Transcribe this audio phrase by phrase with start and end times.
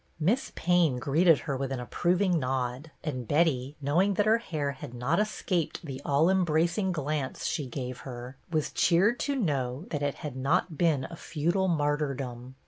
[0.19, 4.95] Miss Payne greeted her with an approving nod, and Betty, knowing that her hair had
[4.95, 10.15] not escaped the all embracing glance she gave her, was cheered to know that it
[10.25, 12.55] had not been a futile martyrdom.